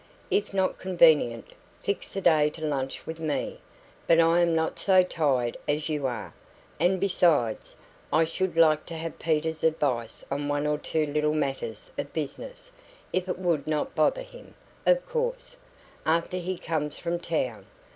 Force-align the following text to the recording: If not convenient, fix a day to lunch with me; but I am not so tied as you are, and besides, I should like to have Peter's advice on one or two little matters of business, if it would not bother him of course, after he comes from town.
If 0.31 0.51
not 0.51 0.79
convenient, 0.79 1.45
fix 1.83 2.15
a 2.15 2.21
day 2.21 2.49
to 2.55 2.65
lunch 2.65 3.05
with 3.05 3.19
me; 3.19 3.59
but 4.07 4.19
I 4.19 4.39
am 4.39 4.55
not 4.55 4.79
so 4.79 5.03
tied 5.03 5.57
as 5.67 5.89
you 5.89 6.07
are, 6.07 6.33
and 6.79 6.99
besides, 6.99 7.75
I 8.11 8.25
should 8.25 8.57
like 8.57 8.87
to 8.87 8.95
have 8.95 9.19
Peter's 9.19 9.63
advice 9.63 10.25
on 10.31 10.47
one 10.47 10.65
or 10.65 10.79
two 10.79 11.05
little 11.05 11.35
matters 11.35 11.91
of 11.99 12.13
business, 12.13 12.71
if 13.13 13.29
it 13.29 13.37
would 13.37 13.67
not 13.67 13.93
bother 13.93 14.23
him 14.23 14.55
of 14.87 15.07
course, 15.07 15.57
after 16.03 16.37
he 16.37 16.57
comes 16.57 16.97
from 16.97 17.19
town. 17.19 17.67